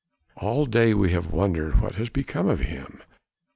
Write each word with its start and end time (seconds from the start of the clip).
"All 0.37 0.65
day 0.65 0.95
we 0.95 1.11
have 1.11 1.31
wondered 1.31 1.79
what 1.79 1.93
has 1.93 2.09
become 2.09 2.47
of 2.47 2.61
him." 2.61 3.03